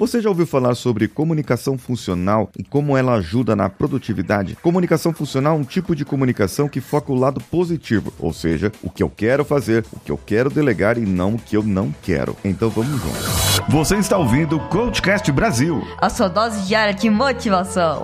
Você 0.00 0.18
já 0.18 0.30
ouviu 0.30 0.46
falar 0.46 0.74
sobre 0.76 1.06
comunicação 1.06 1.76
funcional 1.76 2.48
e 2.58 2.64
como 2.64 2.96
ela 2.96 3.16
ajuda 3.16 3.54
na 3.54 3.68
produtividade? 3.68 4.56
Comunicação 4.62 5.12
funcional 5.12 5.58
é 5.58 5.60
um 5.60 5.62
tipo 5.62 5.94
de 5.94 6.06
comunicação 6.06 6.70
que 6.70 6.80
foca 6.80 7.12
o 7.12 7.14
lado 7.14 7.38
positivo, 7.38 8.10
ou 8.18 8.32
seja, 8.32 8.72
o 8.82 8.88
que 8.88 9.02
eu 9.02 9.10
quero 9.10 9.44
fazer, 9.44 9.84
o 9.92 10.00
que 10.00 10.10
eu 10.10 10.16
quero 10.16 10.48
delegar 10.48 10.96
e 10.96 11.02
não 11.02 11.34
o 11.34 11.38
que 11.38 11.54
eu 11.54 11.62
não 11.62 11.94
quero. 12.02 12.34
Então 12.42 12.70
vamos 12.70 12.98
juntos. 12.98 13.60
Você 13.68 13.96
está 13.96 14.16
ouvindo 14.16 14.56
o 14.56 14.68
Coachcast 14.70 15.30
Brasil 15.32 15.82
a 15.98 16.08
sua 16.08 16.28
dose 16.28 16.66
diária 16.66 16.94
de 16.94 17.10
motivação. 17.10 18.00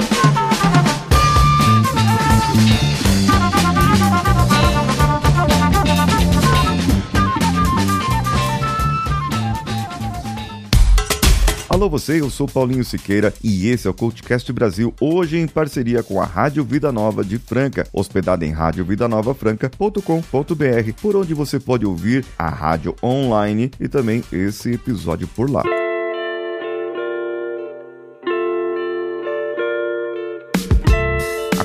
Alô 11.77 11.91
você, 11.91 12.23
eu 12.23 12.31
sou 12.31 12.49
Paulinho 12.49 12.83
Siqueira 12.83 13.35
e 13.45 13.69
esse 13.69 13.87
é 13.87 13.91
o 13.91 13.93
CoachCast 13.93 14.51
Brasil, 14.51 14.95
hoje 14.99 15.37
em 15.37 15.47
parceria 15.47 16.03
com 16.03 16.19
a 16.19 16.25
Rádio 16.25 16.65
Vida 16.65 16.91
Nova 16.91 17.23
de 17.23 17.37
Franca, 17.37 17.87
hospedada 17.93 18.47
em 18.47 18.51
radiovidanovafranca.com.br, 18.51 20.93
por 21.03 21.17
onde 21.17 21.35
você 21.35 21.61
pode 21.61 21.85
ouvir 21.85 22.25
a 22.39 22.49
rádio 22.49 22.97
online 23.03 23.71
e 23.79 23.89
também 23.89 24.25
esse 24.33 24.73
episódio 24.73 25.29
por 25.29 25.51
lá. 25.51 25.86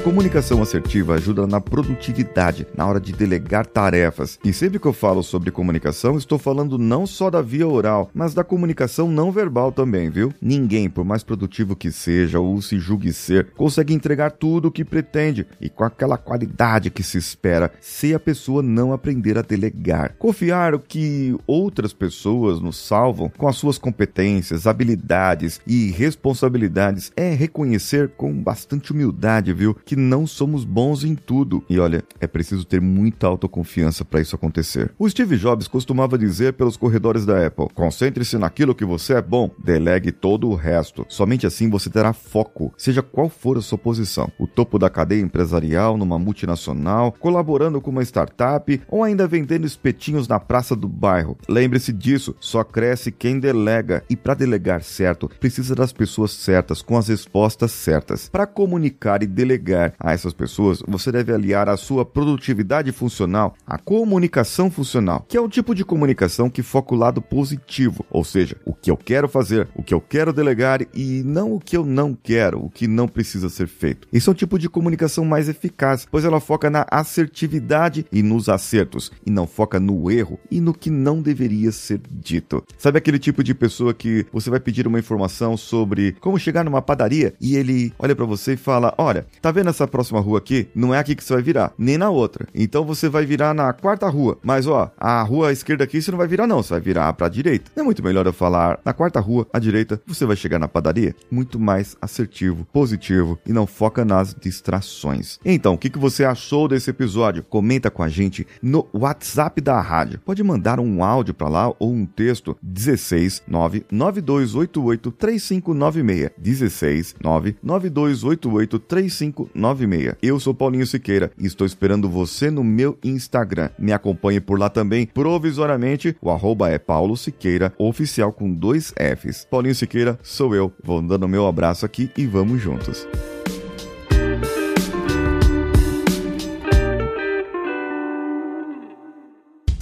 Comunicação 0.02 0.64
assertiva 0.64 1.14
ajuda 1.14 1.46
na 1.46 1.62
produtividade, 1.62 2.66
na 2.76 2.88
hora 2.88 3.00
de 3.00 3.14
delegar 3.14 3.68
tarefas. 3.68 4.40
E 4.44 4.52
sempre 4.52 4.80
que 4.80 4.88
eu 4.88 4.94
falo 4.94 5.22
sobre 5.22 5.52
comunicação, 5.52 6.18
estou 6.18 6.40
falando 6.40 6.78
não 6.78 7.06
só 7.06 7.30
da 7.30 7.40
via 7.40 7.68
oral, 7.68 8.10
mas 8.12 8.34
da 8.34 8.44
comunicação 8.44 9.08
não 9.08 9.32
verbal 9.32 9.72
também, 9.72 10.10
viu? 10.10 10.34
Ninguém, 10.42 10.90
por 10.90 11.06
mais 11.06 11.22
produtivo 11.22 11.76
que 11.76 11.92
seja 11.92 12.40
ou 12.40 12.60
se 12.64 12.80
julgue 12.80 13.14
ser, 13.14 13.52
consegue 13.52 13.94
entregar 13.94 14.32
tudo 14.32 14.70
o 14.70 14.72
que 14.72 14.84
pretende 14.84 15.46
e 15.60 15.70
com 15.70 15.84
aquela 15.84 16.18
qualidade 16.18 16.90
que 16.90 17.04
se 17.04 17.20
espera 17.20 17.72
se 17.80 18.16
a 18.16 18.20
pessoa 18.20 18.64
não 18.64 18.94
aprender 18.94 19.38
a 19.38 19.44
delegar. 19.44 20.16
Confiar 20.18 20.74
o 20.74 20.80
que 20.80 21.36
outras 21.46 21.94
pessoas 21.94 22.60
nos 22.60 22.78
salvam 22.78 23.32
com 23.38 23.48
as 23.48 23.56
suas 23.56 23.78
competências, 23.78 24.66
habilidades 24.66 25.62
e 25.68 25.92
responsabilidades 25.92 27.12
é 27.16 27.34
reconhecer 27.36 28.10
com 28.18 28.34
bastante 28.34 28.92
humildade, 28.92 29.54
viu? 29.54 29.76
Que 29.92 29.96
não 29.98 30.26
somos 30.26 30.64
bons 30.64 31.04
em 31.04 31.16
tudo. 31.16 31.62
E 31.70 31.78
olha, 31.78 32.02
é 32.18 32.26
preciso 32.26 32.64
ter 32.64 32.80
muita 32.80 33.28
autoconfiança 33.28 34.06
para 34.06 34.22
isso 34.22 34.34
acontecer. 34.34 34.90
O 34.98 35.10
Steve 35.10 35.36
Jobs 35.36 35.68
costumava 35.68 36.18
dizer 36.18 36.54
pelos 36.54 36.78
corredores 36.78 37.26
da 37.26 37.46
Apple: 37.46 37.68
concentre-se 37.76 38.38
naquilo 38.38 38.74
que 38.74 38.86
você 38.86 39.16
é 39.16 39.22
bom, 39.22 39.52
delegue 39.62 40.14
todo 40.14 40.48
o 40.48 40.56
resto. 40.56 41.06
Somente 41.10 41.46
assim 41.46 41.70
você 41.70 41.90
terá 41.90 42.14
foco, 42.14 42.74
seja 42.78 43.04
qual 43.04 43.28
for 43.28 43.58
a 43.58 43.62
sua 43.62 43.78
posição. 43.78 44.32
O 44.40 44.48
topo 44.48 44.80
da 44.80 44.90
cadeia 44.90 45.20
empresarial, 45.20 45.98
numa 45.98 46.18
multinacional, 46.18 47.12
colaborando 47.12 47.82
com 47.82 47.92
uma 47.92 48.02
startup 48.02 48.82
ou 48.88 49.04
ainda 49.04 49.28
vendendo 49.28 49.68
espetinhos 49.68 50.26
na 50.26 50.40
praça 50.40 50.74
do 50.74 50.88
bairro. 50.88 51.38
Lembre-se 51.50 51.92
disso, 51.92 52.34
só 52.40 52.64
cresce 52.64 53.12
quem 53.12 53.42
delega. 53.42 54.06
E 54.10 54.16
para 54.16 54.36
delegar 54.36 54.84
certo, 54.84 55.30
precisa 55.38 55.76
das 55.76 55.92
pessoas 55.92 56.32
certas, 56.32 56.82
com 56.82 56.98
as 56.98 57.10
respostas 57.10 57.74
certas. 57.74 58.30
Para 58.30 58.48
comunicar 58.48 59.22
e 59.22 59.28
delegar, 59.28 59.81
a 60.00 60.14
essas 60.14 60.34
pessoas, 60.34 60.84
você 60.88 61.12
deve 61.12 61.34
aliar 61.34 61.70
a 61.70 61.78
sua 61.78 62.06
produtividade 62.06 62.92
funcional 62.92 63.56
à 63.66 63.78
comunicação 63.78 64.70
funcional, 64.70 65.26
que 65.28 65.38
é 65.38 65.42
o 65.42 65.50
tipo 65.50 65.74
de 65.74 65.84
comunicação 65.84 66.50
que 66.50 66.62
foca 66.62 66.94
o 66.94 66.98
lado 66.98 67.22
positivo, 67.22 68.06
ou 68.10 68.24
seja, 68.24 68.58
o 68.66 68.74
que 68.74 68.92
eu 68.92 68.98
quero 68.98 69.28
fazer, 69.28 69.68
o 69.76 69.84
que 69.84 69.94
eu 69.94 70.02
quero 70.02 70.34
delegar 70.34 70.82
e 70.94 71.24
não 71.24 71.54
o 71.54 71.60
que 71.60 71.76
eu 71.76 71.86
não 71.86 72.14
quero, 72.14 72.64
o 72.64 72.70
que 72.70 72.88
não 72.88 73.08
precisa 73.08 73.50
ser 73.50 73.68
feito. 73.68 74.08
Esse 74.12 74.30
é 74.30 74.32
um 74.32 74.36
tipo 74.36 74.60
de 74.60 74.70
comunicação 74.70 75.26
mais 75.26 75.50
eficaz, 75.50 76.08
pois 76.10 76.26
ela 76.26 76.40
foca 76.40 76.70
na 76.70 76.86
assertividade 76.90 78.06
e 78.12 78.22
nos 78.22 78.50
acertos, 78.50 79.12
e 79.26 79.32
não 79.32 79.48
foca 79.48 79.80
no 79.80 80.12
erro 80.12 80.40
e 80.50 80.62
no 80.62 80.74
que 80.74 80.90
não 80.90 81.22
deveria 81.22 81.72
ser 81.72 82.02
dito. 82.10 82.64
Sabe 82.78 82.98
aquele 82.98 83.20
tipo 83.20 83.44
de 83.44 83.54
pessoa 83.54 83.94
que 83.94 84.26
você 84.32 84.50
vai 84.50 84.60
pedir 84.60 84.88
uma 84.88 85.00
informação 85.00 85.56
sobre 85.58 86.14
como 86.20 86.40
chegar 86.40 86.64
numa 86.64 86.82
padaria 86.82 87.34
e 87.40 87.56
ele 87.56 87.94
olha 87.98 88.16
para 88.16 88.26
você 88.26 88.54
e 88.54 88.58
fala: 88.58 88.94
Olha, 88.98 89.26
tá 89.42 89.52
vendo 89.52 89.70
nessa 89.72 89.88
próxima 89.88 90.20
rua 90.20 90.38
aqui, 90.38 90.68
não 90.76 90.94
é 90.94 91.00
aqui 91.00 91.16
que 91.16 91.24
você 91.24 91.34
vai 91.34 91.42
virar, 91.42 91.74
nem 91.78 91.98
na 91.98 92.10
outra. 92.10 92.48
Então 92.54 92.84
você 92.84 93.08
vai 93.08 93.26
virar 93.26 93.54
na 93.54 93.72
quarta 93.74 94.08
rua. 94.10 94.38
Mas 94.44 94.68
ó, 94.68 94.92
a 94.98 95.22
rua 95.24 95.52
esquerda 95.52 95.84
aqui 95.84 96.02
você 96.02 96.12
não 96.12 96.18
vai 96.18 96.28
virar 96.28 96.46
não, 96.46 96.62
você 96.62 96.74
vai 96.74 96.82
virar 96.82 97.14
para 97.14 97.30
direita. 97.30 97.72
Não 97.76 97.84
é 97.84 97.86
muito 97.86 98.04
melhor 98.04 98.26
eu 98.26 98.34
falar 98.34 98.80
na 98.86 98.94
quarta 98.94 99.20
rua, 99.20 99.48
à 99.54 99.60
direita, 99.60 100.02
você 100.06 100.26
vai 100.26 100.36
chegar 100.36 100.60
na 100.60 100.68
padaria? 100.68 101.16
Muito 101.32 101.60
mais 101.60 101.96
assertivo, 102.02 102.66
positivo 102.72 103.40
e 103.46 103.54
não 103.54 103.66
foca 103.66 104.04
nas 104.04 104.36
distrações. 104.36 105.40
Então, 105.46 105.74
o 105.74 105.78
que, 105.78 105.90
que 105.90 106.00
você 106.00 106.26
achou 106.26 106.68
desse 106.68 106.90
episódio? 106.90 107.44
Comenta 107.44 107.90
com 107.90 108.04
a 108.04 108.10
gente 108.10 108.46
no 108.62 108.88
WhatsApp 108.94 109.62
da 109.62 109.80
rádio. 109.80 110.20
Pode 110.26 110.44
mandar 110.44 110.80
um 110.80 111.04
áudio 111.04 111.34
para 111.34 111.48
lá 111.48 111.74
ou 111.80 111.94
um 111.94 112.06
texto 112.06 112.58
16 112.62 113.44
99288 113.48 115.12
3596 115.12 116.32
16 116.38 117.16
99288 117.24 118.80
3596 118.80 119.61
96. 119.62 120.16
Eu 120.22 120.40
sou 120.40 120.54
Paulinho 120.54 120.86
Siqueira 120.86 121.32
e 121.38 121.46
estou 121.46 121.66
esperando 121.66 122.10
você 122.10 122.52
no 122.52 122.64
meu 122.64 122.98
Instagram. 123.04 123.70
Me 123.78 123.94
acompanhe 123.94 124.42
por 124.42 124.60
lá 124.60 124.70
também. 124.70 125.06
Provisoriamente, 125.06 126.18
o 126.22 126.30
arroba 126.30 126.70
é 126.70 126.78
Paulo 126.78 127.16
Siqueira, 127.16 127.72
oficial 127.78 128.34
com 128.34 128.52
dois 128.52 128.94
Fs. 128.98 129.48
Paulinho 129.50 129.76
Siqueira 129.76 130.20
sou 130.24 130.56
eu. 130.56 130.74
Vou 130.84 131.02
dando 131.02 131.28
meu 131.28 131.48
abraço 131.48 131.86
aqui 131.86 132.10
e 132.18 132.26
vamos 132.26 132.62
juntos. 132.62 133.08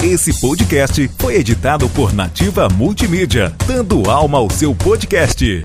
Esse 0.01 0.39
podcast 0.39 1.09
foi 1.19 1.35
editado 1.35 1.89
por 1.89 2.13
Nativa 2.13 2.67
Multimídia, 2.69 3.53
dando 3.67 4.09
alma 4.09 4.37
ao 4.37 4.49
seu 4.49 4.73
podcast. 4.73 5.63